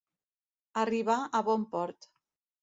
[0.83, 2.09] Arribar a bon port.